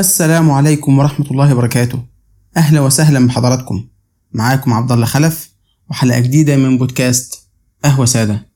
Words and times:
السلام 0.00 0.50
عليكم 0.50 0.98
ورحمة 0.98 1.26
الله 1.30 1.54
وبركاته. 1.54 2.02
أهلا 2.56 2.80
وسهلا 2.80 3.26
بحضراتكم. 3.26 3.84
معاكم 4.32 4.72
عبد 4.72 4.92
الله 4.92 5.06
خلف 5.06 5.50
وحلقة 5.90 6.20
جديدة 6.20 6.56
من 6.56 6.78
بودكاست 6.78 7.48
قهوة 7.84 8.06
سادة. 8.06 8.46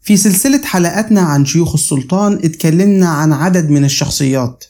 في 0.00 0.16
سلسلة 0.16 0.62
حلقاتنا 0.64 1.20
عن 1.20 1.44
شيوخ 1.44 1.74
السلطان 1.74 2.32
اتكلمنا 2.44 3.08
عن 3.08 3.32
عدد 3.32 3.70
من 3.70 3.84
الشخصيات. 3.84 4.64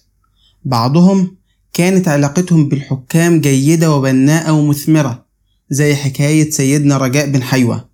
بعضهم 0.64 1.37
كانت 1.73 2.09
علاقتهم 2.09 2.69
بالحكام 2.69 3.41
جيدة 3.41 3.95
وبناءة 3.95 4.53
ومثمرة 4.53 5.27
زي 5.71 5.95
حكاية 5.95 6.51
سيدنا 6.51 6.96
رجاء 6.96 7.30
بن 7.30 7.43
حيوة. 7.43 7.86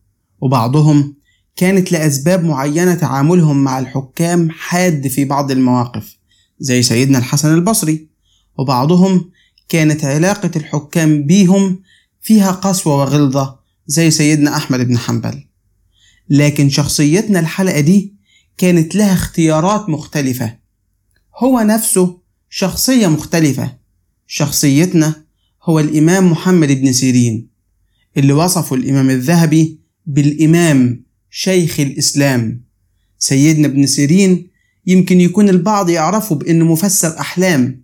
وبعضهم 0.43 1.15
كانت 1.57 1.93
لأسباب 1.93 2.45
معينة 2.45 2.95
تعاملهم 2.95 3.65
مع 3.65 3.79
الحكام 3.79 4.51
حاد 4.51 5.09
في 5.09 5.25
بعض 5.25 5.51
المواقف 5.51 6.19
زي 6.59 6.83
سيدنا 6.83 7.19
الحسن 7.19 7.55
البصري. 7.55 8.09
وبعضهم 8.59 9.31
كانت 9.69 10.05
علاقة 10.05 10.51
الحكام 10.57 11.27
بيهم 11.27 11.83
فيها 12.21 12.51
قسوة 12.51 12.97
وغلظة 12.97 13.59
زي 13.87 14.11
سيدنا 14.11 14.57
أحمد 14.57 14.81
بن 14.81 14.99
حنبل. 14.99 15.45
لكن 16.29 16.71
شخصيتنا 16.71 17.41
الحلقة 17.41 17.81
دي 17.81 18.15
كانت 18.59 18.95
لها 18.95 19.13
اختيارات 19.13 19.89
مختلفة. 19.89 20.59
هو 21.39 21.61
نفسه 21.61 22.19
شخصية 22.51 23.07
مختلفة. 23.07 23.77
شخصيتنا 24.27 25.25
هو 25.65 25.81
الإمام 25.81 26.31
محمد 26.31 26.69
بن 26.69 26.93
سيرين 26.93 27.49
اللي 28.17 28.33
وصفه 28.33 28.77
الإمام 28.77 29.11
الذهبي 29.11 29.82
بالإمام 30.07 31.05
شيخ 31.31 31.81
الإسلام 31.81 32.65
سيدنا 33.19 33.67
ابن 33.67 33.87
سيرين 33.87 34.49
يمكن 34.87 35.21
يكون 35.21 35.49
البعض 35.49 35.91
يعرفه 35.91 36.35
بأنه 36.35 36.65
مفسر 36.65 37.21
أحلام 37.21 37.83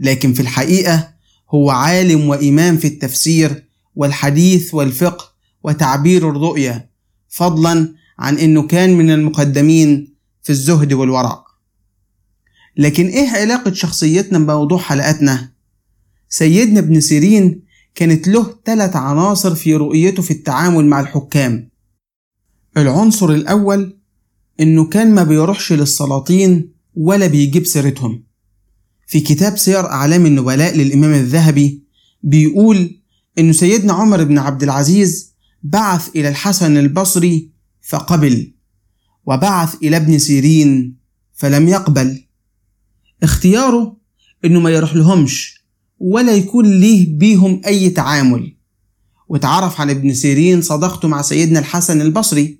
لكن 0.00 0.32
في 0.32 0.40
الحقيقة 0.40 1.14
هو 1.50 1.70
عالم 1.70 2.28
وإمام 2.28 2.76
في 2.76 2.86
التفسير 2.86 3.64
والحديث 3.94 4.74
والفقه 4.74 5.34
وتعبير 5.62 6.30
الرؤية 6.30 6.90
فضلا 7.28 7.94
عن 8.18 8.38
أنه 8.38 8.66
كان 8.66 8.94
من 8.94 9.10
المقدمين 9.10 10.14
في 10.42 10.50
الزهد 10.50 10.92
والورع 10.92 11.44
لكن 12.76 13.06
إيه 13.06 13.28
علاقة 13.28 13.72
شخصيتنا 13.72 14.38
بموضوع 14.38 14.78
حلقتنا؟ 14.78 15.52
سيدنا 16.28 16.78
ابن 16.78 17.00
سيرين 17.00 17.62
كانت 17.94 18.28
له 18.28 18.58
ثلاث 18.64 18.96
عناصر 18.96 19.54
في 19.54 19.74
رؤيته 19.74 20.22
في 20.22 20.30
التعامل 20.30 20.86
مع 20.86 21.00
الحكام. 21.00 21.70
العنصر 22.76 23.30
الأول 23.30 23.98
إنه 24.60 24.88
كان 24.88 25.14
ما 25.14 25.22
بيروحش 25.22 25.72
للسلاطين 25.72 26.72
ولا 26.94 27.26
بيجيب 27.26 27.66
سيرتهم. 27.66 28.24
في 29.06 29.20
كتاب 29.20 29.56
سير 29.58 29.86
أعلام 29.86 30.26
النبلاء 30.26 30.76
للإمام 30.76 31.12
الذهبي 31.12 31.84
بيقول 32.22 33.00
إنه 33.38 33.52
سيدنا 33.52 33.92
عمر 33.92 34.24
بن 34.24 34.38
عبد 34.38 34.62
العزيز 34.62 35.34
بعث 35.62 36.08
إلى 36.16 36.28
الحسن 36.28 36.76
البصري 36.76 37.50
فقبل 37.80 38.54
وبعث 39.26 39.74
إلى 39.82 39.96
ابن 39.96 40.18
سيرين 40.18 40.98
فلم 41.32 41.68
يقبل. 41.68 42.24
اختياره 43.22 43.96
إنه 44.44 44.60
ما 44.60 44.70
يروح 44.70 44.94
لهمش 44.96 45.63
ولا 45.98 46.32
يكون 46.32 46.80
ليه 46.80 47.18
بيهم 47.18 47.60
أي 47.66 47.90
تعامل. 47.90 48.56
وتعرف 49.28 49.80
عن 49.80 49.90
ابن 49.90 50.14
سيرين 50.14 50.62
صداقته 50.62 51.08
مع 51.08 51.22
سيدنا 51.22 51.58
الحسن 51.58 52.00
البصري. 52.00 52.58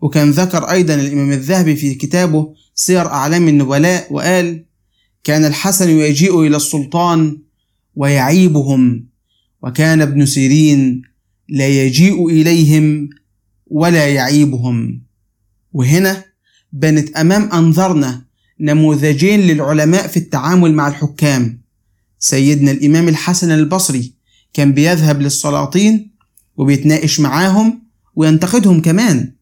وكان 0.00 0.30
ذكر 0.30 0.70
أيضا 0.70 0.94
الإمام 0.94 1.32
الذهبي 1.32 1.76
في 1.76 1.94
كتابه 1.94 2.54
سير 2.74 3.06
أعلام 3.06 3.48
النبلاء 3.48 4.12
وقال 4.12 4.64
كان 5.24 5.44
الحسن 5.44 5.90
يجيء 5.90 6.40
إلى 6.40 6.56
السلطان 6.56 7.38
ويعيبهم 7.94 9.06
وكان 9.62 10.00
ابن 10.00 10.26
سيرين 10.26 11.02
لا 11.48 11.68
يجيء 11.68 12.28
إليهم 12.28 13.10
ولا 13.66 14.08
يعيبهم. 14.08 15.02
وهنا 15.72 16.24
بنت 16.72 17.16
أمام 17.16 17.42
أنظرنا 17.52 18.24
نموذجين 18.60 19.40
للعلماء 19.40 20.06
في 20.06 20.16
التعامل 20.16 20.74
مع 20.74 20.88
الحكام. 20.88 21.61
سيدنا 22.26 22.70
الإمام 22.70 23.08
الحسن 23.08 23.50
البصري 23.50 24.12
كان 24.52 24.72
بيذهب 24.72 25.20
للسلاطين 25.22 26.10
وبيتناقش 26.56 27.20
معاهم 27.20 27.82
وينتقدهم 28.16 28.80
كمان. 28.82 29.32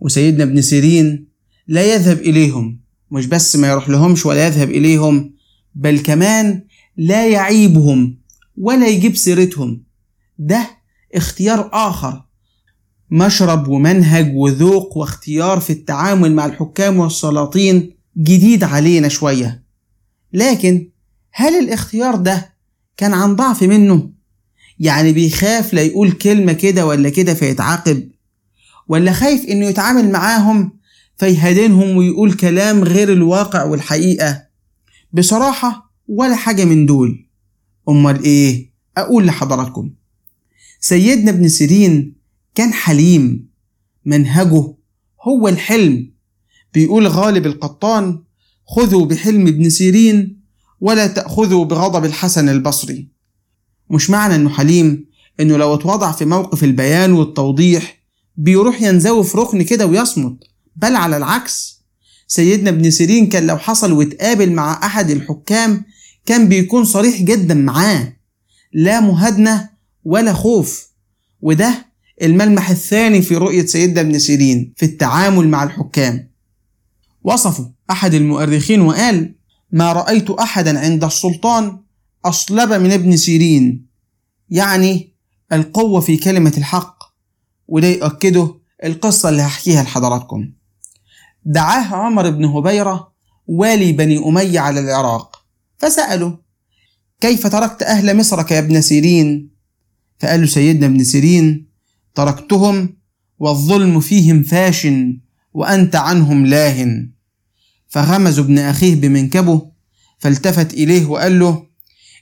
وسيدنا 0.00 0.42
ابن 0.44 0.62
سيرين 0.62 1.26
لا 1.68 1.94
يذهب 1.94 2.18
إليهم 2.18 2.80
مش 3.10 3.26
بس 3.26 3.56
ما 3.56 3.68
يروح 3.68 3.88
لهمش 3.88 4.26
ولا 4.26 4.46
يذهب 4.46 4.70
إليهم 4.70 5.34
بل 5.74 5.98
كمان 5.98 6.62
لا 6.96 7.28
يعيبهم 7.28 8.18
ولا 8.58 8.88
يجيب 8.88 9.16
سيرتهم. 9.16 9.82
ده 10.38 10.70
اختيار 11.14 11.70
آخر 11.72 12.24
مشرب 13.10 13.68
ومنهج 13.68 14.32
وذوق 14.36 14.96
واختيار 14.96 15.60
في 15.60 15.72
التعامل 15.72 16.32
مع 16.34 16.46
الحكام 16.46 16.98
والسلاطين 16.98 17.90
جديد 18.18 18.64
علينا 18.64 19.08
شوية. 19.08 19.62
لكن 20.32 20.89
هل 21.32 21.58
الاختيار 21.58 22.16
ده 22.16 22.54
كان 22.96 23.14
عن 23.14 23.36
ضعف 23.36 23.62
منه؟ 23.62 24.10
يعني 24.78 25.12
بيخاف 25.12 25.74
لا 25.74 25.82
يقول 25.82 26.12
كلمة 26.12 26.52
كده 26.52 26.86
ولا 26.86 27.08
كده 27.08 27.34
فيتعاقب؟ 27.34 28.10
ولا 28.88 29.12
خايف 29.12 29.44
إنه 29.44 29.66
يتعامل 29.66 30.12
معاهم 30.12 30.78
فيهدنهم 31.16 31.96
ويقول 31.96 32.32
كلام 32.32 32.84
غير 32.84 33.12
الواقع 33.12 33.64
والحقيقة؟ 33.64 34.46
بصراحة 35.12 35.92
ولا 36.08 36.36
حاجة 36.36 36.64
من 36.64 36.86
دول. 36.86 37.26
أمال 37.88 38.22
إيه؟ 38.22 38.70
أقول 38.96 39.26
لحضراتكم. 39.26 39.90
سيدنا 40.80 41.30
ابن 41.30 41.48
سيرين 41.48 42.16
كان 42.54 42.72
حليم. 42.72 43.48
منهجه 44.04 44.74
هو 45.22 45.48
الحلم. 45.48 46.10
بيقول 46.74 47.06
غالب 47.06 47.46
القطان 47.46 48.22
خذوا 48.66 49.06
بحلم 49.06 49.46
ابن 49.46 49.70
سيرين 49.70 50.39
ولا 50.80 51.06
تأخذوا 51.06 51.64
بغضب 51.64 52.04
الحسن 52.04 52.48
البصري. 52.48 53.08
مش 53.90 54.10
معنى 54.10 54.34
إنه 54.34 54.50
حليم 54.50 55.06
إنه 55.40 55.56
لو 55.56 55.74
اتوضع 55.74 56.12
في 56.12 56.24
موقف 56.24 56.64
البيان 56.64 57.12
والتوضيح 57.12 58.00
بيروح 58.36 58.82
ينزوي 58.82 59.24
في 59.24 59.38
ركن 59.38 59.62
كده 59.62 59.86
ويصمت 59.86 60.44
بل 60.76 60.96
على 60.96 61.16
العكس. 61.16 61.84
سيدنا 62.26 62.70
ابن 62.70 62.90
سيرين 62.90 63.26
كان 63.26 63.46
لو 63.46 63.58
حصل 63.58 63.92
واتقابل 63.92 64.52
مع 64.52 64.86
أحد 64.86 65.10
الحكام 65.10 65.84
كان 66.26 66.48
بيكون 66.48 66.84
صريح 66.84 67.22
جدا 67.22 67.54
معاه. 67.54 68.16
لا 68.72 69.00
مهادنة 69.00 69.68
ولا 70.04 70.32
خوف. 70.32 70.90
وده 71.40 71.86
الملمح 72.22 72.70
الثاني 72.70 73.22
في 73.22 73.36
رؤية 73.36 73.66
سيدنا 73.66 74.00
ابن 74.00 74.18
سيرين 74.18 74.72
في 74.76 74.86
التعامل 74.86 75.48
مع 75.48 75.62
الحكام. 75.62 76.30
وصفه 77.22 77.72
أحد 77.90 78.14
المؤرخين 78.14 78.80
وقال 78.80 79.34
ما 79.72 79.92
رأيت 79.92 80.30
أحدا 80.30 80.80
عند 80.80 81.04
السلطان 81.04 81.78
أصلب 82.24 82.72
من 82.72 82.92
ابن 82.92 83.16
سيرين. 83.16 83.86
يعني 84.50 85.14
القوة 85.52 86.00
في 86.00 86.16
كلمة 86.16 86.52
الحق 86.58 86.98
وده 87.68 87.88
يؤكده 87.88 88.54
القصة 88.84 89.28
اللي 89.28 89.42
هحكيها 89.42 89.82
لحضراتكم. 89.82 90.52
دعاه 91.44 91.94
عمر 91.94 92.30
بن 92.30 92.44
هبيرة 92.44 93.12
والي 93.46 93.92
بني 93.92 94.18
أمية 94.18 94.60
على 94.60 94.80
العراق. 94.80 95.44
فسأله 95.78 96.38
كيف 97.20 97.46
تركت 97.46 97.82
أهل 97.82 98.16
مصرك 98.16 98.50
يا 98.50 98.58
ابن 98.58 98.80
سيرين؟ 98.80 99.50
فقال 100.18 100.40
له 100.40 100.46
سيدنا 100.46 100.86
ابن 100.86 101.04
سيرين 101.04 101.68
تركتهم 102.14 102.96
والظلم 103.38 104.00
فيهم 104.00 104.42
فاش 104.42 104.88
وأنت 105.52 105.96
عنهم 105.96 106.46
لاهن. 106.46 107.10
فغمز 107.90 108.38
ابن 108.38 108.58
أخيه 108.58 108.94
بمنكبه 108.94 109.70
فالتفت 110.18 110.74
إليه 110.74 111.06
وقال 111.06 111.38
له 111.38 111.66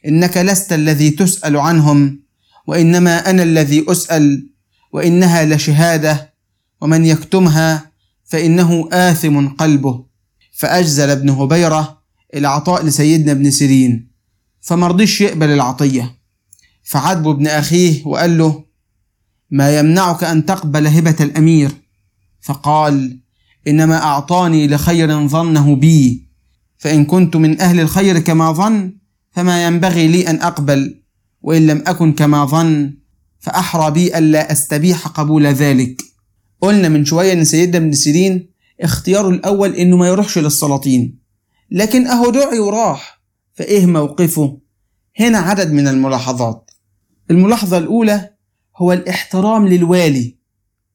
إنك 0.07 0.37
لست 0.37 0.73
الذي 0.73 1.11
تسأل 1.11 1.57
عنهم 1.57 2.23
وإنما 2.67 3.31
أنا 3.31 3.43
الذي 3.43 3.85
أسأل 3.89 4.51
وإنها 4.93 5.45
لشهادة 5.45 6.35
ومن 6.81 7.05
يكتمها 7.05 7.93
فإنه 8.25 8.89
آثم 8.93 9.49
قلبه. 9.49 10.05
فأجزل 10.53 11.11
ابن 11.11 11.31
هبيرة 11.31 12.03
العطاء 12.35 12.85
لسيدنا 12.85 13.33
ابن 13.33 13.51
سيرين 13.51 14.11
فمرضيش 14.61 15.21
يقبل 15.21 15.49
العطية. 15.49 16.19
فعاتبه 16.83 17.31
ابن 17.31 17.47
أخيه 17.47 18.07
وقال 18.07 18.39
له 18.39 18.65
ما 19.51 19.79
يمنعك 19.79 20.25
أن 20.25 20.47
تقبل 20.47 20.87
هبة 20.87 21.17
الأمير؟ 21.21 21.71
فقال 22.41 23.19
إنما 23.69 24.03
أعطاني 24.03 24.67
لخير 24.67 25.29
ظنه 25.29 25.77
بي. 25.77 26.29
فإن 26.79 27.05
كنت 27.05 27.37
من 27.37 27.61
أهل 27.61 27.81
الخير 27.81 28.19
كما 28.19 28.53
ظن 28.53 28.99
فما 29.31 29.67
ينبغي 29.67 30.09
لي 30.09 30.31
أن 30.31 30.41
أقبل. 30.41 31.03
وإن 31.43 31.67
لم 31.67 31.83
أكن 31.87 32.13
كما 32.13 32.45
ظن 32.45 32.95
فأحرى 33.39 33.91
بي 33.91 34.19
ألا 34.19 34.53
أستبيح 34.53 35.07
قبول 35.07 35.47
ذلك. 35.47 36.03
قلنا 36.61 36.89
من 36.89 37.05
شوية 37.05 37.33
إن 37.33 37.45
سيدنا 37.45 37.77
ابن 37.77 37.93
سيرين 37.93 38.51
اختياره 38.81 39.29
الأول 39.29 39.75
إنه 39.75 39.97
ما 39.97 40.09
يروحش 40.09 40.39
للسلاطين. 40.39 41.19
لكن 41.71 42.07
أهو 42.07 42.31
دعي 42.31 42.59
وراح. 42.59 43.21
فإيه 43.55 43.87
موقفه؟ 43.87 44.59
هنا 45.21 45.39
عدد 45.39 45.73
من 45.73 45.89
الملاحظات. 45.89 46.71
الملاحظة 47.31 47.79
الأولى 47.79 48.31
هو 48.77 48.93
الاحترام 48.93 49.69
للوالي. 49.69 50.37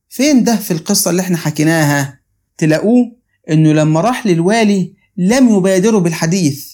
فين 0.09 0.43
ده 0.43 0.55
في 0.55 0.71
القصة 0.71 1.11
اللي 1.11 1.21
إحنا 1.21 1.37
حكيناها؟ 1.37 2.22
تلاقوه 2.57 3.15
إنه 3.49 3.71
لما 3.73 4.01
راح 4.01 4.27
للوالي 4.27 4.93
لم 5.17 5.49
يبادروا 5.57 5.99
بالحديث 6.01 6.73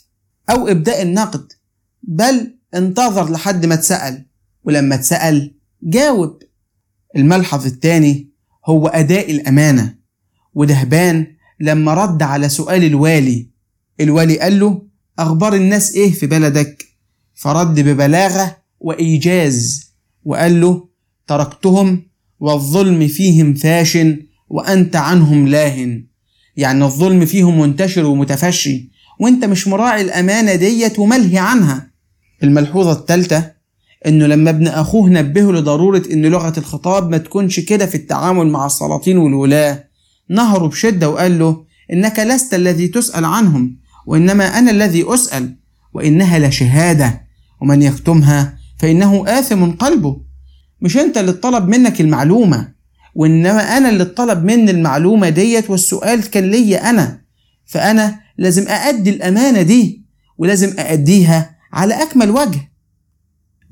أو 0.49 0.67
إبداء 0.67 1.01
النقد 1.01 1.51
بل 2.03 2.57
انتظر 2.75 3.31
لحد 3.31 3.65
ما 3.65 3.73
اتسأل 3.73 4.25
ولما 4.63 4.95
اتسأل 4.95 5.55
جاوب. 5.83 6.39
الملحظ 7.15 7.65
الثاني 7.65 8.29
هو 8.65 8.87
أداء 8.87 9.31
الأمانة. 9.31 9.95
ودهبان 10.53 11.27
لما 11.59 11.93
رد 11.93 12.23
على 12.23 12.49
سؤال 12.49 12.83
الوالي 12.83 13.49
الوالي 14.01 14.39
قال 14.39 14.59
له 14.59 14.81
أخبار 15.19 15.53
الناس 15.55 15.95
إيه 15.95 16.11
في 16.11 16.27
بلدك؟ 16.27 16.85
فرد 17.35 17.79
ببلاغة 17.79 18.57
وإيجاز 18.79 19.89
وقال 20.25 20.61
له 20.61 20.87
تركتهم 21.27 22.09
والظلم 22.39 23.07
فيهم 23.07 23.53
فاشن 23.53 24.25
وأنت 24.49 24.95
عنهم 24.95 25.47
لاهن. 25.47 26.05
يعني 26.57 26.83
الظلم 26.83 27.25
فيهم 27.25 27.59
منتشر 27.61 28.05
ومتفشي 28.05 28.89
وأنت 29.19 29.45
مش 29.45 29.67
مراعي 29.67 30.01
الأمانة 30.01 30.55
ديت 30.55 30.99
وملهي 30.99 31.37
عنها. 31.37 31.89
الملحوظة 32.43 32.91
الثالثة 32.91 33.51
إنه 34.05 34.27
لما 34.27 34.49
ابن 34.49 34.67
أخوه 34.67 35.09
نبهه 35.09 35.51
لضرورة 35.51 36.03
إن 36.11 36.25
لغة 36.25 36.53
الخطاب 36.57 37.09
ما 37.09 37.17
تكونش 37.17 37.59
كده 37.59 37.85
في 37.85 37.95
التعامل 37.95 38.47
مع 38.47 38.65
السلاطين 38.65 39.17
والولاة. 39.17 39.83
نهره 40.29 40.67
بشدة 40.67 41.09
وقال 41.09 41.39
له 41.39 41.63
إنك 41.93 42.19
لست 42.19 42.53
الذي 42.53 42.87
تسأل 42.87 43.25
عنهم 43.25 43.77
وإنما 44.05 44.59
أنا 44.59 44.71
الذي 44.71 45.13
أسأل 45.13 45.55
وإنها 45.93 46.39
لشهادة 46.39 47.21
ومن 47.61 47.81
يكتمها 47.81 48.57
فإنه 48.77 49.23
آثم 49.39 49.71
قلبه. 49.71 50.21
مش 50.81 50.97
أنت 50.97 51.17
اللي 51.17 51.33
طلب 51.33 51.67
منك 51.67 52.01
المعلومة. 52.01 52.78
وإنما 53.19 53.77
أنا 53.77 53.89
اللي 53.89 54.05
طلب 54.05 54.43
مني 54.43 54.71
المعلومة 54.71 55.29
ديت 55.29 55.69
والسؤال 55.69 56.29
كان 56.29 56.51
ليا 56.51 56.89
أنا. 56.89 57.21
فأنا 57.65 58.19
لازم 58.37 58.67
أأدي 58.67 59.09
الأمانة 59.09 59.61
دي 59.61 60.05
ولازم 60.37 60.79
أأديها 60.79 61.55
على 61.73 62.03
أكمل 62.03 62.29
وجه. 62.29 62.71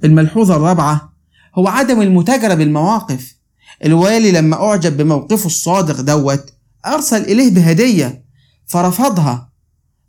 الملحوظة 0.04 0.56
الرابعة 0.56 1.14
هو 1.56 1.68
عدم 1.68 2.02
المتاجرة 2.02 2.54
بالمواقف. 2.54 3.36
الوالي 3.86 4.32
لما 4.32 4.56
أعجب 4.56 4.98
بموقفه 4.98 5.46
الصادق 5.46 6.02
دوت 6.02 6.54
أرسل 6.86 7.22
إليه 7.22 7.52
بهدية 7.52 8.24
فرفضها. 8.66 9.52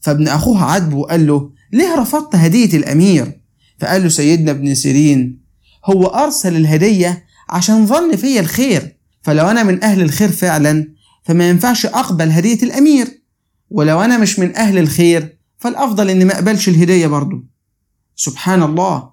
فابن 0.00 0.28
أخوه 0.28 0.64
عاتبه 0.64 0.96
وقال 0.96 1.26
له 1.26 1.50
ليه 1.72 1.94
رفضت 2.00 2.34
هدية 2.36 2.76
الأمير؟ 2.76 3.40
فقال 3.78 4.02
له 4.02 4.08
سيدنا 4.08 4.50
ابن 4.50 4.74
سيرين 4.74 5.40
هو 5.84 6.06
أرسل 6.06 6.56
الهدية 6.56 7.24
عشان 7.48 7.86
ظن 7.86 8.16
فيا 8.16 8.40
الخير. 8.40 8.97
فلو 9.22 9.50
أنا 9.50 9.62
من 9.62 9.84
أهل 9.84 10.02
الخير 10.02 10.28
فعلا 10.28 10.88
فما 11.24 11.48
ينفعش 11.48 11.86
أقبل 11.86 12.30
هدية 12.30 12.62
الأمير. 12.62 13.22
ولو 13.70 14.00
أنا 14.00 14.18
مش 14.18 14.38
من 14.38 14.56
أهل 14.56 14.78
الخير 14.78 15.38
فالأفضل 15.58 16.10
إني 16.10 16.24
ما 16.24 16.34
أقبلش 16.34 16.68
الهدية 16.68 17.06
برضه 17.06 17.44
سبحان 18.16 18.62
الله. 18.62 19.10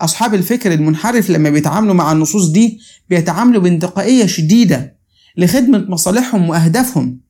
أصحاب 0.00 0.34
الفكر 0.34 0.72
المنحرف 0.72 1.30
لما 1.30 1.50
بيتعاملوا 1.50 1.94
مع 1.94 2.12
النصوص 2.12 2.48
دي 2.48 2.80
بيتعاملوا 3.10 3.62
بانتقائية 3.62 4.26
شديدة 4.26 4.96
لخدمة 5.36 5.86
مصالحهم 5.88 6.48
وأهدافهم. 6.48 7.20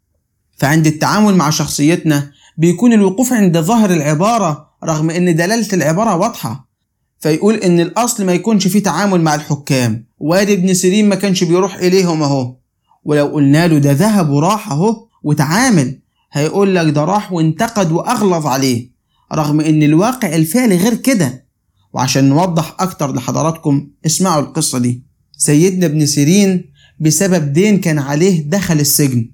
فعند 0.56 0.86
التعامل 0.86 1.34
مع 1.34 1.50
شخصيتنا 1.50 2.30
بيكون 2.58 2.92
الوقوف 2.92 3.32
عند 3.32 3.58
ظاهر 3.58 3.90
العبارة 3.90 4.68
رغم 4.84 5.10
إن 5.10 5.36
دلالة 5.36 5.68
العبارة 5.72 6.16
واضحة. 6.16 6.67
فيقول 7.20 7.54
إن 7.54 7.80
الأصل 7.80 8.24
ما 8.24 8.32
يكونش 8.32 8.66
فيه 8.68 8.82
تعامل 8.82 9.20
مع 9.20 9.34
الحكام. 9.34 10.06
وادي 10.18 10.52
ابن 10.52 10.74
سيرين 10.74 11.08
ما 11.08 11.14
كانش 11.14 11.44
بيروح 11.44 11.74
إليهم 11.74 12.22
أهو. 12.22 12.56
ولو 13.04 13.26
قلنا 13.26 13.66
له 13.68 13.78
ده 13.78 13.92
ذهب 13.92 14.30
وراح 14.30 14.72
أهو 14.72 15.06
وتعامل 15.22 16.00
هيقول 16.32 16.74
لك 16.76 16.94
ده 16.94 17.04
راح 17.04 17.32
وانتقد 17.32 17.92
وأغلظ 17.92 18.46
عليه 18.46 18.90
رغم 19.34 19.60
إن 19.60 19.82
الواقع 19.82 20.34
الفعلي 20.34 20.76
غير 20.76 20.94
كده. 20.94 21.46
وعشان 21.92 22.28
نوضح 22.28 22.76
أكتر 22.80 23.14
لحضراتكم 23.14 23.88
اسمعوا 24.06 24.42
القصة 24.42 24.78
دي. 24.78 25.04
سيدنا 25.36 25.86
ابن 25.86 26.06
سيرين 26.06 26.72
بسبب 27.00 27.52
دين 27.52 27.80
كان 27.80 27.98
عليه 27.98 28.42
دخل 28.50 28.80
السجن. 28.80 29.30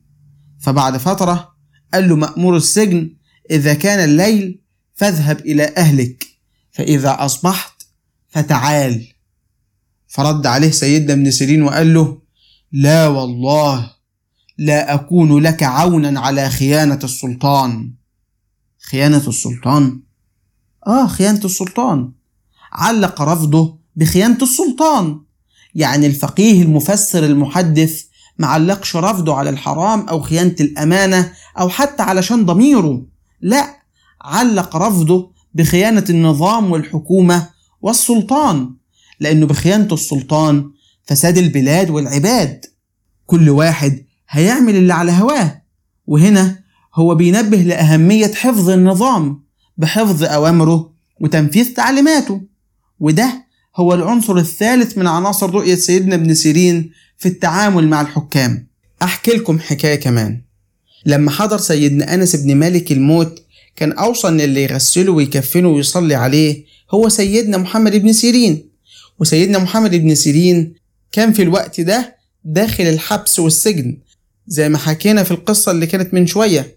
فبعد 0.60 0.96
فترة 0.96 1.48
قال 1.94 2.08
له 2.08 2.16
مأمور 2.16 2.56
السجن 2.56 3.10
إذا 3.50 3.74
كان 3.74 4.04
الليل 4.10 4.60
فاذهب 4.94 5.40
إلى 5.40 5.72
أهلك 5.76 6.26
فإذا 6.72 7.16
أصبحت 7.20 7.73
فتعال. 8.34 9.06
فرد 10.08 10.46
عليه 10.46 10.70
سيدنا 10.70 11.12
ابن 11.12 11.30
سيرين 11.30 11.62
وقال 11.62 11.94
له 11.94 12.18
لا 12.72 13.08
والله 13.08 13.90
لا 14.58 14.94
أكون 14.94 15.38
لك 15.38 15.62
عونا 15.62 16.20
على 16.20 16.50
خيانة 16.50 16.98
السلطان. 17.04 17.94
خيانة 18.90 19.28
السلطان؟ 19.28 20.00
آه 20.86 21.06
خيانة 21.06 21.44
السلطان. 21.44 22.12
علق 22.72 23.22
رفضه 23.22 23.78
بخيانة 23.96 24.38
السلطان. 24.42 25.20
يعني 25.74 26.06
الفقيه 26.06 26.62
المفسر 26.62 27.24
المحدث 27.24 28.02
معلقش 28.38 28.96
رفضه 28.96 29.34
على 29.34 29.50
الحرام 29.50 30.08
أو 30.08 30.20
خيانة 30.20 30.56
الأمانة 30.60 31.32
أو 31.60 31.68
حتى 31.68 32.02
علشان 32.02 32.44
ضميره. 32.44 33.06
لا 33.40 33.76
علق 34.20 34.76
رفضه 34.76 35.32
بخيانة 35.54 36.04
النظام 36.10 36.70
والحكومة 36.70 37.53
والسلطان 37.84 38.70
لأنه 39.20 39.46
بخيانة 39.46 39.94
السلطان 39.94 40.70
فساد 41.04 41.38
البلاد 41.38 41.90
والعباد. 41.90 42.64
كل 43.26 43.50
واحد 43.50 44.04
هيعمل 44.28 44.76
اللي 44.76 44.94
على 44.94 45.12
هواه 45.12 45.62
وهنا 46.06 46.58
هو 46.94 47.14
بينبه 47.14 47.56
لأهمية 47.56 48.32
حفظ 48.34 48.70
النظام 48.70 49.42
بحفظ 49.76 50.24
أوامره 50.24 50.92
وتنفيذ 51.20 51.74
تعليماته. 51.74 52.42
وده 53.00 53.44
هو 53.76 53.94
العنصر 53.94 54.36
الثالث 54.36 54.98
من 54.98 55.06
عناصر 55.06 55.50
رؤية 55.50 55.74
سيدنا 55.74 56.14
ابن 56.14 56.34
سيرين 56.34 56.90
في 57.18 57.28
التعامل 57.28 57.88
مع 57.88 58.00
الحكام. 58.00 58.66
أحكي 59.02 59.30
لكم 59.30 59.58
حكاية 59.58 60.00
كمان. 60.00 60.42
لما 61.06 61.30
حضر 61.30 61.58
سيدنا 61.58 62.14
أنس 62.14 62.36
بن 62.36 62.54
مالك 62.54 62.92
الموت 62.92 63.42
كان 63.76 63.92
أوصى 63.92 64.28
إن 64.28 64.40
اللي 64.40 64.62
يغسله 64.62 65.12
ويكفنه 65.12 65.68
ويصلي 65.68 66.14
عليه 66.14 66.64
هو 66.94 67.08
سيدنا 67.08 67.58
محمد 67.58 67.96
بن 67.96 68.12
سيرين. 68.12 68.70
وسيدنا 69.20 69.58
محمد 69.58 69.94
بن 69.94 70.14
سيرين 70.14 70.74
كان 71.12 71.32
في 71.32 71.42
الوقت 71.42 71.80
ده 71.80 72.16
داخل 72.44 72.84
الحبس 72.84 73.38
والسجن 73.38 73.98
زي 74.46 74.68
ما 74.68 74.78
حكينا 74.78 75.22
في 75.22 75.30
القصة 75.30 75.72
اللي 75.72 75.86
كانت 75.86 76.14
من 76.14 76.26
شوية. 76.26 76.76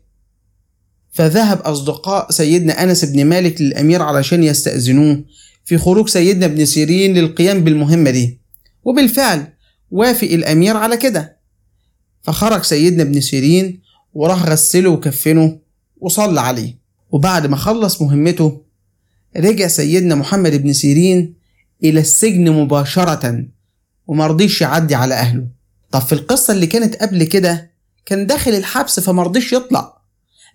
فذهب 1.11 1.61
أصدقاء 1.61 2.31
سيدنا 2.31 2.83
أنس 2.83 3.05
بن 3.05 3.25
مالك 3.25 3.61
للأمير 3.61 4.01
علشان 4.01 4.43
يستأذنوه 4.43 5.23
في 5.65 5.77
خروج 5.77 6.09
سيدنا 6.09 6.45
ابن 6.45 6.65
سيرين 6.65 7.13
للقيام 7.13 7.63
بالمهمة 7.63 8.09
دي. 8.11 8.39
وبالفعل 8.83 9.47
وافق 9.91 10.27
الأمير 10.27 10.77
على 10.77 10.97
كده. 10.97 11.37
فخرج 12.21 12.63
سيدنا 12.63 13.03
ابن 13.03 13.21
سيرين 13.21 13.81
وراح 14.13 14.43
غسله 14.43 14.89
وكفنه 14.89 15.59
وصلى 15.97 16.41
عليه. 16.41 16.77
وبعد 17.11 17.47
ما 17.47 17.55
خلص 17.55 18.01
مهمته 18.01 18.66
رجع 19.37 19.67
سيدنا 19.67 20.15
محمد 20.15 20.55
بن 20.63 20.73
سيرين 20.73 21.33
إلى 21.83 21.99
السجن 21.99 22.51
مباشرة 22.51 23.45
ومرضيش 24.07 24.61
يعدي 24.61 24.95
على 24.95 25.15
أهله. 25.15 25.47
طب 25.91 25.99
في 26.01 26.13
القصة 26.13 26.53
اللي 26.53 26.67
كانت 26.67 26.95
قبل 26.95 27.23
كده 27.23 27.71
كان 28.05 28.27
داخل 28.27 28.51
الحبس 28.51 28.99
فمرضيش 28.99 29.53
يطلع. 29.53 29.97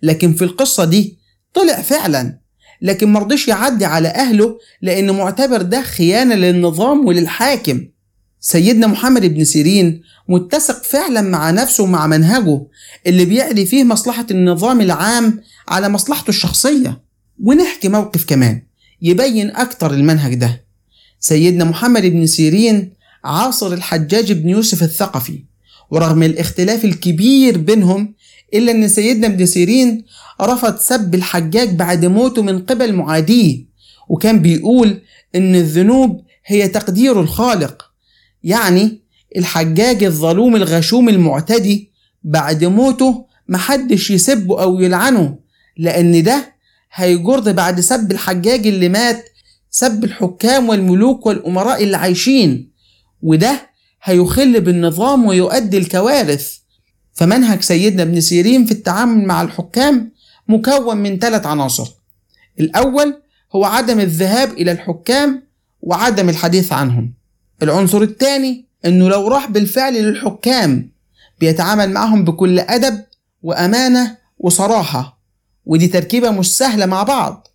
لكن 0.03 0.33
في 0.33 0.43
القصة 0.43 0.85
دي 0.85 1.17
طلع 1.53 1.81
فعلا 1.81 2.39
لكن 2.81 3.11
مرضيش 3.13 3.47
يعدي 3.47 3.85
على 3.85 4.07
أهله 4.07 4.57
لأن 4.81 5.11
معتبر 5.11 5.61
ده 5.61 5.81
خيانة 5.81 6.35
للنظام 6.35 7.05
وللحاكم. 7.05 7.85
سيدنا 8.39 8.87
محمد 8.87 9.25
بن 9.25 9.43
سيرين 9.43 10.01
متسق 10.29 10.83
فعلا 10.83 11.21
مع 11.21 11.51
نفسه 11.51 11.83
ومع 11.83 12.07
منهجه 12.07 12.61
اللي 13.07 13.25
بيعلي 13.25 13.65
فيه 13.65 13.83
مصلحة 13.83 14.25
النظام 14.31 14.81
العام 14.81 15.41
على 15.67 15.89
مصلحته 15.89 16.29
الشخصية. 16.29 17.03
ونحكي 17.39 17.89
موقف 17.89 18.25
كمان 18.25 18.61
يبين 19.01 19.49
أكتر 19.51 19.93
المنهج 19.93 20.33
ده. 20.33 20.63
سيدنا 21.19 21.63
محمد 21.65 22.05
بن 22.05 22.25
سيرين 22.25 22.93
عاصر 23.23 23.73
الحجاج 23.73 24.31
بن 24.31 24.49
يوسف 24.49 24.83
الثقفي 24.83 25.43
ورغم 25.91 26.23
الاختلاف 26.23 26.85
الكبير 26.85 27.57
بينهم 27.57 28.13
إلا 28.53 28.71
أن 28.71 28.87
سيدنا 28.87 29.27
ابن 29.27 29.45
سيرين 29.45 30.03
رفض 30.41 30.77
سب 30.77 31.15
الحجاج 31.15 31.69
بعد 31.75 32.05
موته 32.05 32.41
من 32.41 32.59
قبل 32.59 32.93
معاديه 32.93 33.65
وكان 34.09 34.39
بيقول 34.39 35.01
إن 35.35 35.55
الذنوب 35.55 36.21
هي 36.45 36.67
تقدير 36.67 37.19
الخالق 37.21 37.91
يعني 38.43 39.01
الحجاج 39.37 40.03
الظلوم 40.03 40.55
الغشوم 40.55 41.09
المعتدي 41.09 41.91
بعد 42.23 42.63
موته 42.65 43.25
محدش 43.49 44.11
يسبه 44.11 44.61
أو 44.61 44.79
يلعنه 44.81 45.37
لأن 45.77 46.23
ده 46.23 46.52
هيجر 46.93 47.51
بعد 47.51 47.79
سب 47.79 48.11
الحجاج 48.11 48.67
اللي 48.67 48.89
مات 48.89 49.25
سب 49.69 50.03
الحكام 50.03 50.69
والملوك 50.69 51.25
والأمراء 51.25 51.83
اللي 51.83 51.97
عايشين. 51.97 52.71
وده 53.21 53.69
هيخل 54.03 54.61
بالنظام 54.61 55.25
ويؤدي 55.25 55.77
الكوارث. 55.77 56.57
فمنهج 57.13 57.61
سيدنا 57.61 58.03
ابن 58.03 58.21
سيرين 58.21 58.65
في 58.65 58.71
التعامل 58.71 59.25
مع 59.25 59.41
الحكام 59.41 60.11
مكون 60.47 60.97
من 60.97 61.19
ثلاث 61.19 61.45
عناصر. 61.45 61.91
الأول 62.59 63.21
هو 63.55 63.65
عدم 63.65 63.99
الذهاب 63.99 64.51
إلى 64.51 64.71
الحكام 64.71 65.43
وعدم 65.81 66.29
الحديث 66.29 66.73
عنهم. 66.73 67.13
العنصر 67.63 68.01
الثاني 68.01 68.65
إنه 68.85 69.09
لو 69.09 69.27
راح 69.27 69.49
بالفعل 69.51 69.93
للحكام 69.93 70.91
بيتعامل 71.39 71.89
معهم 71.89 72.23
بكل 72.23 72.59
أدب 72.59 73.03
وأمانة 73.43 74.17
وصراحة. 74.37 75.22
ودي 75.65 75.87
تركيبة 75.87 76.31
مش 76.31 76.57
سهلة 76.57 76.85
مع 76.85 77.03
بعض. 77.03 77.47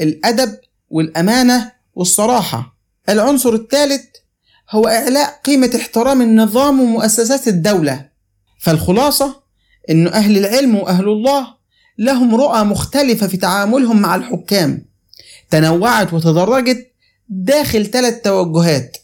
الأدب 0.00 0.58
والأمانة 0.90 1.72
والصراحة. 1.94 2.76
العنصر 3.08 3.54
الثالث 3.54 4.04
هو 4.70 4.88
إعلاء 4.88 5.40
قيمة 5.44 5.70
احترام 5.76 6.22
النظام 6.22 6.80
ومؤسسات 6.80 7.48
الدولة. 7.48 8.08
فالخلاصة 8.60 9.42
انه 9.90 10.10
أهل 10.10 10.38
العلم 10.38 10.74
وأهل 10.74 11.08
الله 11.08 11.56
لهم 11.98 12.34
رؤى 12.34 12.64
مختلفة 12.64 13.26
في 13.26 13.36
تعاملهم 13.36 14.00
مع 14.00 14.14
الحكام. 14.14 14.84
تنوعت 15.50 16.12
وتدرجت 16.12 16.92
داخل 17.28 17.86
ثلاث 17.86 18.20
توجهات. 18.22 18.96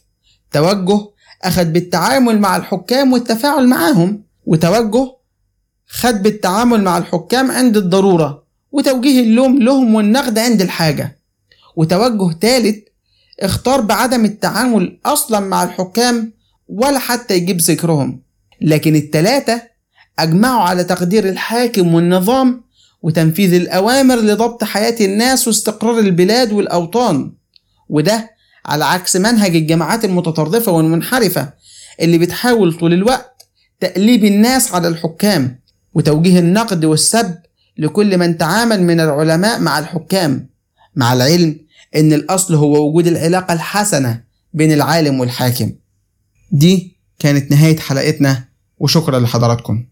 توجه 0.51 0.99
أخذ 1.43 1.65
بالتعامل 1.65 2.39
مع 2.39 2.57
الحكام 2.57 3.13
والتفاعل 3.13 3.67
معهم 3.67 4.23
وتوجه 4.45 5.15
خد 5.87 6.23
بالتعامل 6.23 6.83
مع 6.83 6.97
الحكام 6.97 7.51
عند 7.51 7.77
الضرورة. 7.77 8.42
وتوجيه 8.73 9.19
اللوم 9.23 9.59
لهم 9.59 9.95
والنقد 9.95 10.39
عند 10.39 10.61
الحاجة. 10.61 11.19
وتوجه 11.75 12.37
ثالث 12.41 12.77
اختار 13.39 13.81
بعدم 13.81 14.25
التعامل 14.25 14.99
أصلا 15.05 15.39
مع 15.39 15.63
الحكام 15.63 16.33
ولا 16.67 16.99
حتى 16.99 17.33
يجيب 17.33 17.57
ذكرهم. 17.57 18.21
لكن 18.61 18.95
التلاتة 18.95 19.61
أجمعوا 20.19 20.61
على 20.61 20.83
تقدير 20.83 21.29
الحاكم 21.29 21.93
والنظام 21.93 22.63
وتنفيذ 23.01 23.53
الأوامر 23.53 24.15
لضبط 24.15 24.63
حياة 24.63 24.95
الناس 25.05 25.47
واستقرار 25.47 25.99
البلاد 25.99 26.51
والأوطان. 26.53 27.31
وده 27.89 28.29
على 28.65 28.85
عكس 28.85 29.15
منهج 29.15 29.55
الجماعات 29.55 30.05
المتطرفة 30.05 30.71
والمنحرفة 30.71 31.53
اللي 32.01 32.17
بتحاول 32.17 32.73
طول 32.73 32.93
الوقت 32.93 33.41
تقليب 33.79 34.25
الناس 34.25 34.73
على 34.73 34.87
الحكام 34.87 35.59
وتوجيه 35.93 36.39
النقد 36.39 36.85
والسب 36.85 37.35
لكل 37.77 38.17
من 38.17 38.37
تعامل 38.37 38.83
من 38.83 38.99
العلماء 38.99 39.59
مع 39.59 39.79
الحكام 39.79 40.49
مع 40.95 41.13
العلم 41.13 41.59
إن 41.95 42.13
الأصل 42.13 42.55
هو 42.55 42.89
وجود 42.89 43.07
العلاقة 43.07 43.53
الحسنة 43.53 44.23
بين 44.53 44.71
العالم 44.71 45.19
والحاكم. 45.19 45.71
دي 46.51 46.97
كانت 47.19 47.51
نهاية 47.51 47.77
حلقتنا 47.77 48.43
وشكرا 48.77 49.19
لحضراتكم. 49.19 49.85